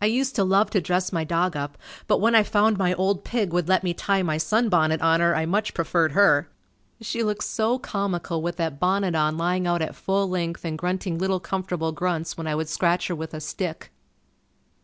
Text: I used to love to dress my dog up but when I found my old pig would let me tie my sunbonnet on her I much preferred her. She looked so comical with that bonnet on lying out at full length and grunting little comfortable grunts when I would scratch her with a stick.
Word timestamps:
I 0.00 0.06
used 0.06 0.36
to 0.36 0.44
love 0.44 0.70
to 0.70 0.80
dress 0.80 1.12
my 1.12 1.24
dog 1.24 1.56
up 1.56 1.76
but 2.06 2.20
when 2.20 2.36
I 2.36 2.44
found 2.44 2.78
my 2.78 2.94
old 2.94 3.24
pig 3.24 3.52
would 3.52 3.66
let 3.68 3.82
me 3.82 3.92
tie 3.92 4.22
my 4.22 4.38
sunbonnet 4.38 5.02
on 5.02 5.18
her 5.18 5.34
I 5.34 5.46
much 5.46 5.74
preferred 5.74 6.12
her. 6.12 6.48
She 7.00 7.24
looked 7.24 7.42
so 7.42 7.76
comical 7.76 8.40
with 8.40 8.54
that 8.58 8.78
bonnet 8.78 9.16
on 9.16 9.36
lying 9.36 9.66
out 9.66 9.82
at 9.82 9.96
full 9.96 10.28
length 10.28 10.64
and 10.64 10.78
grunting 10.78 11.18
little 11.18 11.40
comfortable 11.40 11.90
grunts 11.90 12.36
when 12.36 12.46
I 12.46 12.54
would 12.54 12.68
scratch 12.68 13.08
her 13.08 13.16
with 13.16 13.34
a 13.34 13.40
stick. 13.40 13.90